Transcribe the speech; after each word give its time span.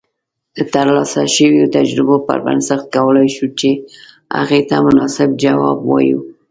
د 0.55 0.57
ترلاسه 0.73 1.21
شويو 1.35 1.71
تجربو 1.77 2.15
پر 2.27 2.39
بنسټ 2.45 2.81
کولای 2.95 3.27
شو 3.35 3.47
چې 3.59 3.69
هغې 4.39 4.61
ته 4.69 4.75
مناسب 4.87 5.29
جواب 5.43 5.77
اوایو 5.83 6.19